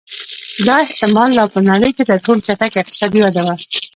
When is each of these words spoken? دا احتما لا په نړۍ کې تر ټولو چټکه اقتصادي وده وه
دا 0.67 0.75
احتما 0.85 1.23
لا 1.37 1.43
په 1.53 1.59
نړۍ 1.69 1.91
کې 1.95 2.03
تر 2.09 2.17
ټولو 2.25 2.39
چټکه 2.47 2.77
اقتصادي 2.81 3.19
وده 3.21 3.41
وه 3.45 3.55